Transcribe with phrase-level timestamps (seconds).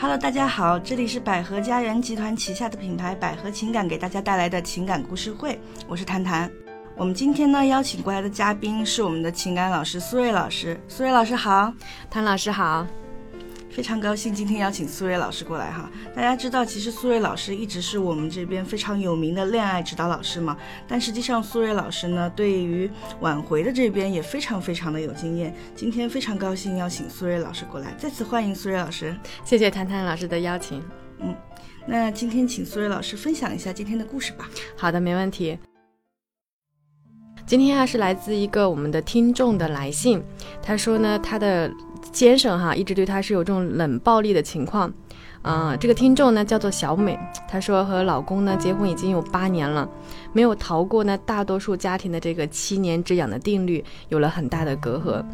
[0.00, 6.48] Hello，大家好，这里是百合家园集团旗下的品牌百合情感给大家带来的情感故事会，我是谭谭。
[6.96, 11.72] 我们今天呢邀请过来的嘉宾是我们的情感老师苏瑞老师，苏瑞老师好，
[12.08, 12.86] 谭老师好。
[13.70, 15.90] 非常高兴今天邀请苏芮老师过来哈。
[16.14, 20.56] 大家知道，其实苏芮老师一直是我们这边非常有名的恋爱指导老师嘛。
[20.86, 22.90] 但实际上，苏芮老师呢，对于
[23.20, 25.54] 挽回的这边也非常非常的有经验。
[25.76, 29.14] 今天非常高兴邀请苏芮老师过来，再次欢迎苏芮老师。
[29.44, 30.82] 谢谢谭谭老师的邀请。
[31.20, 31.34] 嗯，
[31.86, 34.48] 那今天请苏芮老师分享一下今天的故事吧。
[34.76, 35.58] 好的，没问题。
[37.46, 40.22] 今天啊，是来自一个我们的听众的来信，
[40.62, 41.70] 他说呢，他的。
[42.12, 44.92] 先生哈一直对她是有这种冷暴力的情况，
[45.42, 49.88] 嗯，这个听众呢叫做小美，她说和老公呢结婚已经有八年了，
[50.32, 55.24] 没有逃过呢大多数家庭的这个七年之痒的定律，有了很大的隔阂。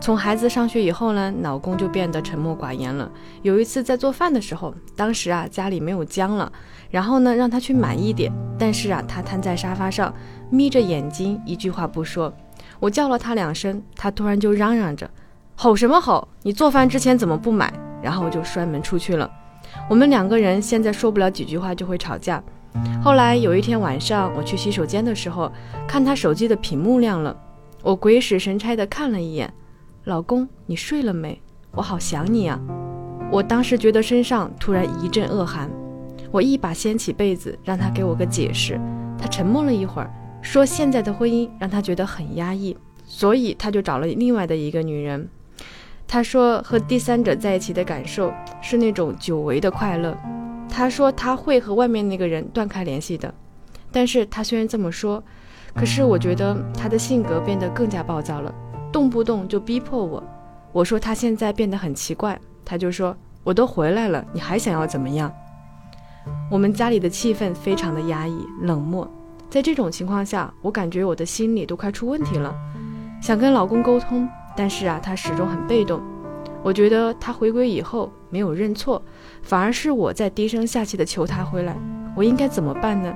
[0.00, 3.10] 从孩子上学以后呢，老公就变得沉默寡言了。
[3.42, 6.50] 有一次在做饭的时候，当时啊家里没有姜了，
[6.90, 10.12] 然后呢让他去买一点，但是啊他瘫在沙发上，
[10.50, 12.32] 眯着眼睛一句话不说。
[12.80, 15.08] 我叫了他两声，他突然就嚷嚷着。
[15.54, 16.26] 吼什么吼！
[16.42, 17.72] 你做饭之前怎么不买？
[18.02, 19.30] 然后我就摔门出去了。
[19.88, 22.42] 我们两个人现在说不了几句话就会吵架。
[23.02, 25.52] 后来有一天晚上，我去洗手间的时候，
[25.86, 27.36] 看他手机的屏幕亮了，
[27.82, 29.52] 我鬼使神差的看了一眼，
[30.04, 31.40] 老公，你睡了没？
[31.72, 32.58] 我好想你啊！
[33.30, 35.70] 我当时觉得身上突然一阵恶寒，
[36.30, 38.80] 我一把掀起被子，让他给我个解释。
[39.18, 40.10] 他沉默了一会儿，
[40.42, 45.28] 说现在的婚姻让他觉得很压抑，所以他就找了另外的一个女人。
[46.12, 50.14] 他说和第三者在一起的感受是那种久违的快乐。
[50.68, 53.32] 他说他会和外面那个人断开联系的，
[53.90, 55.24] 但是他虽然这么说，
[55.74, 58.54] 可是我觉得他的性格变得更加暴躁了，
[58.92, 60.22] 动不动就逼迫我。
[60.70, 65.32] 我说他现在变得很奇怪，他就说我都回来了，你还想要怎么样？
[66.50, 69.10] 我们家里的气氛非常的压抑冷漠，
[69.48, 72.54] 在这种情况下，我感觉我的心里都快出问题了，
[73.22, 74.28] 想跟老公沟通。
[74.56, 76.02] 但是啊，他始终很被动。
[76.62, 79.02] 我觉得他回归以后没有认错，
[79.42, 81.76] 反而是我在低声下气的求他回来。
[82.16, 83.12] 我应该怎么办呢？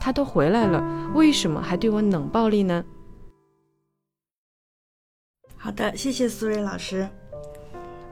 [0.00, 0.82] 他都回来了，
[1.14, 2.84] 为什么还对我冷暴力呢？
[5.56, 7.08] 好的，谢谢苏瑞老师。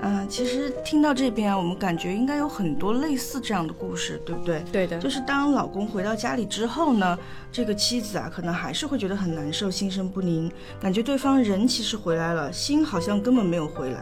[0.01, 4.63] 嗯，其实听到这边啊，我们感觉应该有很多类似这样的故事，对不对？
[4.71, 7.19] 对的，就是当老公回到家里之后呢，
[7.51, 10.51] 这个妻子啊，可能还是会觉得很难受，心生不宁，
[10.81, 14.01] 感觉对方人其实回来了，心好像根本没有回来，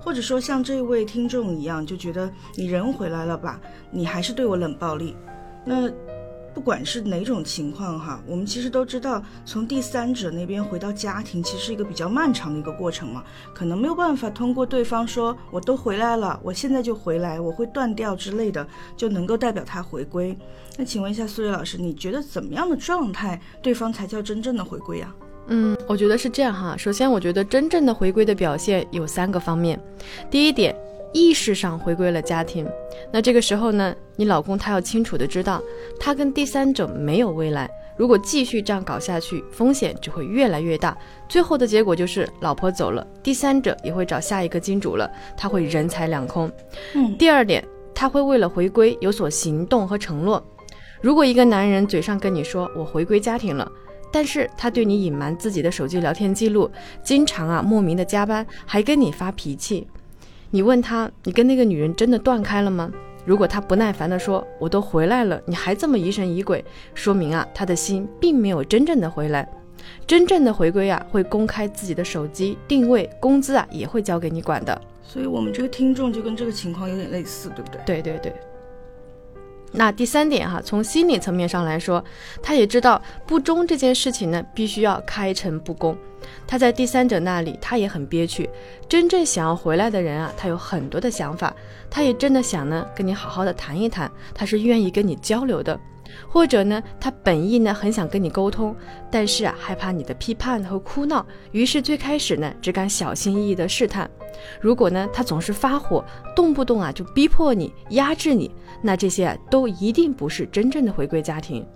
[0.00, 3.60] 或者说像这位听众一样，就觉得你人回来了吧，
[3.90, 5.16] 你还是对我冷暴力，
[5.64, 5.90] 那。
[6.54, 13.24] 不管是哪种情况哈，我们其实都知道，从第三者那边回到家庭，其实是一个比较漫长的一个过程嘛，
[13.54, 20.36] 可能没有办法通过对方说我都回来了，我现在就回来，我会断掉之类的，就能够代表他回归。
[20.76, 25.14] 那请问一下苏瑞老师，你觉得怎么样的状态，对方才叫真正的回归呀？
[25.48, 26.76] 嗯，我觉得是这样哈。
[26.76, 29.80] 首先，我觉得真正的回归的表现有三个方面。
[30.30, 30.74] 第一点。
[31.12, 32.66] 意识上回归了家庭，
[33.12, 35.62] 那这个时候呢，你老公他要清楚的知道，
[36.00, 37.70] 他跟第三者没有未来。
[37.96, 40.96] 如果继续这样搞下去，风险就会越来越大。
[41.28, 46.50] 最后的结果就是老婆走了，第三者也会找下一个金主了，他会人财两空。
[46.94, 47.62] 嗯，第二点，
[47.94, 50.42] 他会为了回归有所行动和承诺。
[51.02, 53.70] 如果一个男人嘴上跟你说我回归家庭了，
[54.10, 56.70] 但是他对你隐瞒自己的手机聊天记录，
[57.04, 59.86] 经常啊莫名的加班，还跟你发脾气。
[60.54, 62.92] 你问他，你跟那个女人真的断开了吗？
[63.24, 66.62] 如果他不耐烦地说，我都回来了，你还这么疑神疑鬼，
[66.94, 69.48] 说明啊，他的心并没有真正的回来。
[70.06, 74.78] 真正的回归啊，会公开自己的手机定位，工资啊也会交给你管的。
[75.02, 77.80] 所以，我们这个听众就跟这个情况有点类似，对不对？
[77.86, 78.34] 对对对。
[79.72, 82.04] 那第三点哈，从心理层面上来说，
[82.42, 85.96] 他也知道不忠这件事情呢，必须要开诚布公。
[86.46, 88.48] 他在第三者那里，他也很憋屈。
[88.88, 91.54] 真正想要回来的人啊，他有很多的想法，
[91.90, 95.78] 他也真的想呢，跟你好好的谈一谈，他是愿意跟你交流的。
[96.28, 98.74] 或者呢，他本意呢很想跟你沟通，
[99.10, 104.10] 但是啊害怕你的批判和哭闹，于是最开始呢只敢小心翼翼的试探。
[104.60, 106.04] 如果呢他总是发火，
[106.34, 108.50] 动不动啊就逼迫你、压制你，
[108.82, 111.66] 那这些啊都一定不是真正的回归家庭。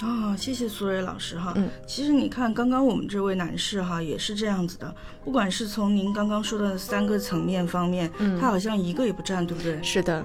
[0.00, 1.52] 啊，谢谢苏瑞老师哈。
[1.56, 4.94] 嗯，其实你看刚刚我们这位男士哈也是这样子的，
[5.24, 9.82] 不管是从您刚刚说的三个层面方面，嗯，他好像一个也不占，对不对？
[9.82, 10.24] 是的。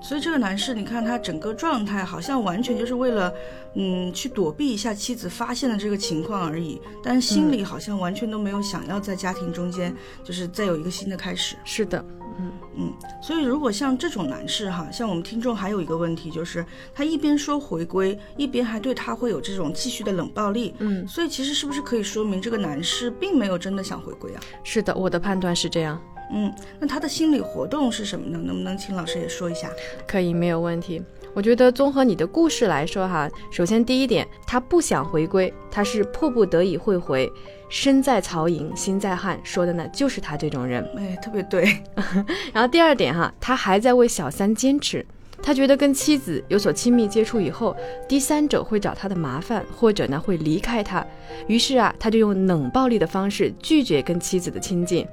[0.00, 3.32] 所以这个男士，你看他整个状态好像完全就是为了，
[3.74, 11.56] 嗯，去躲避一下妻子发现的这个情况而已，但是心里好像完全都没有想要在家庭中间，就是再有一个新的开始。
[11.64, 12.04] 是的，
[12.38, 12.92] 嗯嗯。
[13.20, 16.64] 所以如果像这种男士哈，像我们听众还有一个问题就是，
[16.94, 20.74] 他一边说回归，一边还对他会有这种继续的冷暴力。
[20.78, 21.08] 嗯。
[21.08, 24.40] 所以其实是不是可以说明这个男士并没有真的想回归啊？
[24.62, 26.00] 是的，我的判断是这样。
[26.32, 28.38] 嗯，那他的心理活动是什么呢？
[28.42, 29.70] 能不能请老师也说一下？
[30.06, 31.02] 可以，没有问题。
[31.34, 37.30] 我觉得综合你的故事来说哈，首先第一点，他不想回归，他是迫不得已会回，
[37.68, 40.82] 身在曹营心在汉，说的呢就是他这种人。
[40.96, 41.64] 哎，特别对。
[42.54, 45.04] 然后第二点哈，他还在为小三坚持，
[45.42, 47.76] 他觉得跟妻子有所亲密接触以后，
[48.08, 51.06] 第三者会找他的麻烦，或者呢会离开他，
[51.46, 55.06] 于是啊，他就用冷暴力的方式拒绝跟妻子的亲近。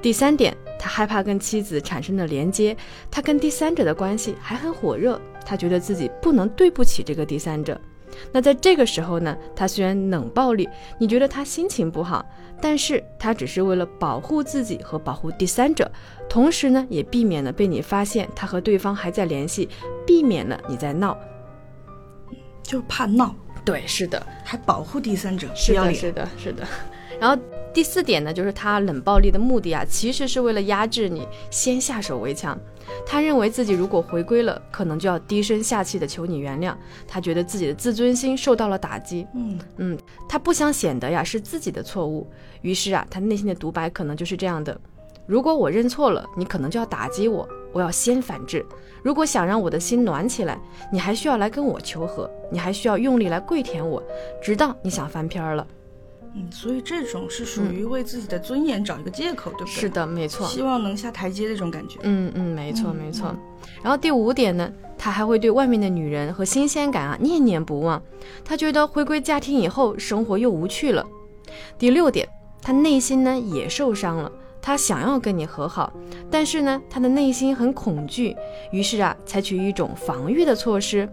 [0.00, 2.76] 第三点，他害怕跟妻子产生的连接，
[3.10, 7.80] 他跟第三者的关系还很火热，他觉得自己不能对不起这个第三者。
[8.30, 10.68] 那在这个时候呢，他虽然冷暴力，
[10.98, 12.24] 你觉得他心情不好，
[12.60, 15.90] 但是他只是为了保护自己和保护第三者，
[16.28, 19.66] 同时呢，也避免了被你发现他和对方还在联系，
[20.06, 21.16] 避免了你在闹，
[22.62, 23.34] 就怕闹。
[23.64, 26.66] 对，是的，还保护第三者，是的，是的，是的。
[27.18, 27.42] 然后
[27.72, 32.58] 第四点呢，就是他冷暴力的目的啊，其实是为了压制你，先下手为强。
[33.06, 36.74] 他认为自己如果回归了，可能就要低声下气的求你原谅。
[37.08, 39.26] 他觉得自己的自尊心受到了打击。
[39.34, 39.98] 嗯嗯，
[40.28, 42.30] 他不想显得呀是自己的错误。
[42.60, 44.78] 于是啊，他内心的独白可能就是这样的：
[45.26, 48.64] 如果我认错了，你可能就要打击我，我要先反制。
[49.02, 50.60] 如果想让我的心暖起来，
[50.92, 54.02] 你还需要来跟我求和，你还需要用力来跪舔我，
[54.42, 55.66] 直到你想翻篇了。
[56.34, 59.70] 嗯，所以这种是属于为自己的尊严找一个借口，对不对？
[59.72, 60.46] 是的，没错。
[60.46, 61.98] 希望能下台阶那种感觉。
[62.02, 63.34] 嗯嗯，没错没错。
[63.82, 68.02] 然后第五点呢，他还会对外面的女人和新鲜感啊念念不忘。
[68.44, 71.06] 他觉得回归家庭以后，生活又无趣了。
[71.78, 72.26] 第六点，
[72.62, 74.32] 他内心呢也受伤了，
[74.62, 75.92] 他想要跟你和好，
[76.30, 78.34] 但是呢，他的内心很恐惧，
[78.72, 81.06] 于是啊，采取一种防御的措施。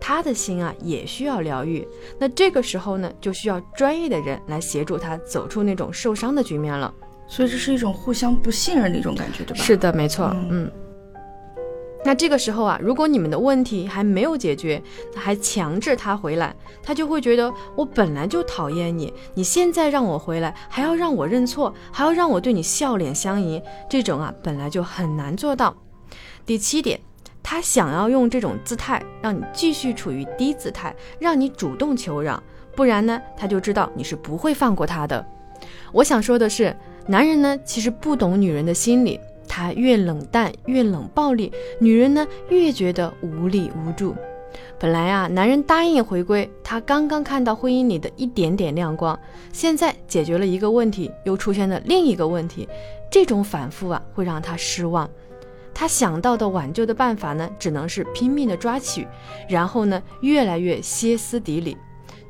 [0.00, 1.86] 他的心啊也需要疗愈，
[2.18, 6.92] 那这个时候呢，就需要专业的人来协助他走出那种受伤的局面了。
[7.26, 9.62] 所以这是一种互相不信任的一种感觉，对吧？
[9.62, 10.34] 是的，没错。
[10.50, 10.70] 嗯。
[12.04, 14.80] 那这个时候啊，如果你们的问题还没有解决，
[15.14, 23.60] 还强制他回来，他就会觉得我本来就讨厌你，你现在让我回来，还要让我认错，还要让我对你笑脸相迎，
[23.90, 25.76] 这种啊本来就很难做到。
[26.46, 26.98] 第七点。
[27.50, 32.42] 他想要用这种姿态让你继续处于低姿态，让你主动求让，
[32.76, 35.26] 不然呢，他就知道你是不会放过他的。
[35.90, 39.18] 我想说的是，男人呢其实不懂女人的心理，
[39.48, 41.50] 他越冷淡越冷暴力，
[41.80, 44.14] 女人呢越觉得无力无助。
[44.78, 49.18] 本来啊，男人答应回归，他刚刚看到婚姻里的一点点亮光，
[49.54, 52.68] 现在解决了一个问题，又出现了另一个问题，
[53.10, 55.08] 这种反复啊会让他失望。
[55.80, 59.06] 他想到的挽救的办法呢，只能是拼命的抓取，
[59.48, 61.76] 然后呢，越来越歇斯底里，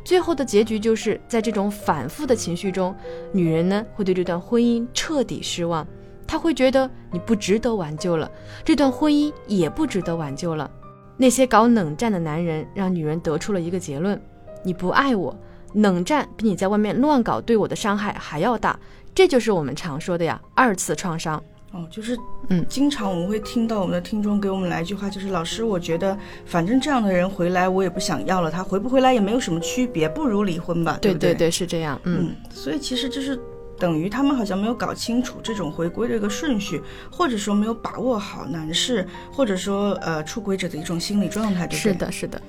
[0.05, 2.95] 最后的结局就是在这种反复的情绪中，
[3.33, 5.87] 女人呢会对这段婚姻彻底失望，
[6.27, 8.31] 她会觉得你不值得挽救了，
[8.67, 10.71] 这段婚姻也不值得挽救了。
[11.17, 14.21] 那些搞冷战的男人让女人得出了一个结论：
[14.63, 15.35] 你不爱我，
[15.73, 18.79] 冷战比你在外面乱搞对我的伤害还要大，
[19.15, 21.43] 这就是我们常说的呀，二次创伤。
[21.71, 22.17] 哦，就是，
[22.49, 33.39] 嗯，经常我们会听到我们的听众给我们来一句话，就是老师，我觉得反正这样的人回来我也不想要了，他回不回来也没有什么区别，不如离婚吧，对对对，是这样，嗯，所以其实就是
[33.79, 36.81] 等于他们好像没有搞清楚这种回归的一个顺序，
[37.13, 41.93] 或者说没有把握好男士或者说呃出轨者的一种心理状态，对不对？
[41.93, 42.41] 是的，是的。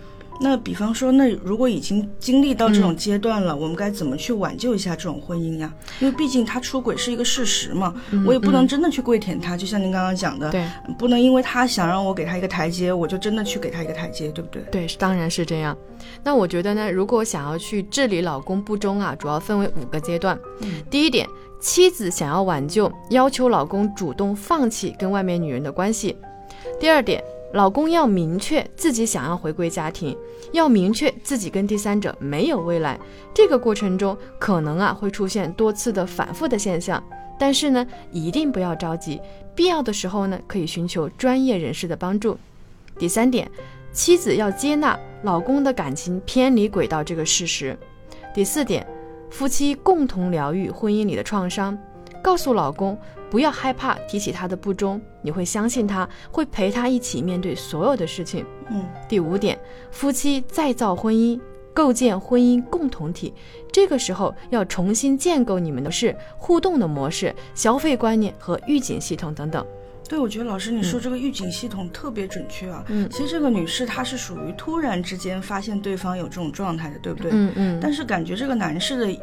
[0.42, 5.74] 那比方说，那如果已经经历到这种阶段了，我们该怎么去挽救一下这种婚姻呀？
[6.00, 7.94] 因为毕竟他出轨是一个事实嘛，
[8.26, 9.58] 我也不能真的去跪舔他。
[9.58, 10.66] 就像您刚刚讲的，对，
[10.98, 14.62] 不能因为他想让我给他一个台阶，我就真的去给他一个台阶，对不对？
[14.72, 15.78] 对，当然是这样。
[16.24, 20.40] 那我觉得呢，如果想要去治理老公不忠啊，主要分为五个阶段。
[20.90, 21.28] 第一点，
[21.60, 26.16] 妻子想要挽救，要求老公主动放弃跟外面女人的关系。
[26.80, 27.22] 第二点。
[27.54, 30.16] 老公要明确自己想要回归家庭，
[30.52, 33.00] 要明确自己跟第三者没有未来。
[33.34, 37.04] 这个过程中可能啊会出现多次的反复的现象，
[37.40, 39.20] 但是呢一定不要着急，
[39.56, 42.38] 必要的时候呢可以寻求专业人士的帮助。
[43.00, 43.50] 第三点，
[43.92, 47.76] 妻子要接纳老公的感情偏离轨道这个事实。
[48.32, 48.86] 第四点，
[49.32, 51.76] 夫妻共同疗愈婚姻里的创伤，
[52.22, 52.96] 告诉老公
[53.30, 58.46] 不要害怕提起他的不忠，你会相信他，会陪他一起面对所有的事情。
[58.70, 59.58] 嗯，第五点，
[59.92, 61.40] 夫妻再造婚姻，
[61.74, 63.34] 构建婚姻共同体，
[63.72, 69.66] 这个时候要重新建构你们的是互动的模式、消费观念和预警系统等等。
[70.08, 72.84] 对，我觉得老师你说这个预警系统特别准确啊。
[72.88, 77.30] 嗯其实这个女士她是属于突然之间发现对方有这种状态的，对不对？
[77.32, 79.22] 嗯嗯，但是感觉这个男士的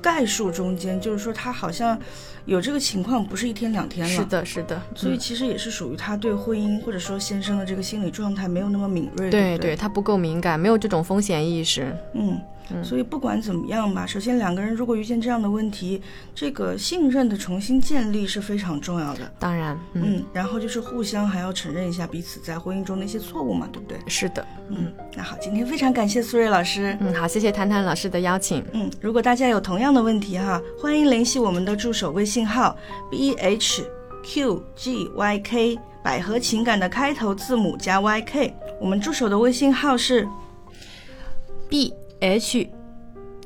[0.00, 1.98] 概述中间，就是说他好像
[2.46, 4.12] 有这个情况，不是一天两天了。
[4.12, 4.24] 是。
[4.24, 11.94] 的，是的，嗯所以其实也是属于他对婚姻或者说先生的这个心理状态没有那么敏锐，对不对，他不够敏感，没有这种风险意识。
[12.14, 12.40] 嗯，
[12.82, 16.00] 所以不管怎么样吧，首先两个人如果遇见这样的问题，
[16.34, 19.30] 这个信任的重新建立是非常重要的。
[19.38, 23.98] 当然，嗯，嗯，然后就是互相还要承认一下彼此在婚姻中的一些错误嘛，对不对？
[24.06, 26.96] 是的，嗯，那好，今天非常感谢苏瑞老师。
[27.00, 28.64] 嗯，好，谢谢谭谭老师的邀请。
[28.72, 32.74] 嗯，如果大家有同样的问题哈，欢迎联系我们的助手微信号
[33.10, 33.84] b h
[34.24, 40.26] q g y k 百合情感的开头字母加 y k，我们助手的微信号是
[41.68, 42.68] B H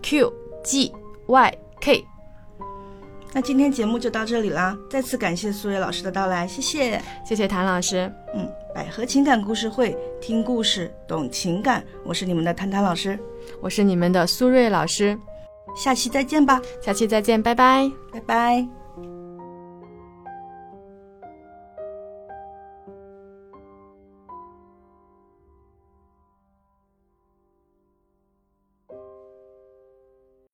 [0.02, 0.32] Q
[0.64, 0.92] G
[1.26, 2.04] Y K，
[3.32, 7.00] 那今天节目就到这里啦，再次感谢苏芮老师的到来，谢谢。
[7.24, 8.12] 谢谢谭老师。
[8.34, 13.18] 嗯，百合情感故事会，听故事懂情感，我是你们的谭谭老师，
[13.60, 15.18] 我是你们的苏瑞老师，
[15.76, 17.90] 下期再见吧，下期再见，拜拜。
[18.12, 18.77] 拜拜。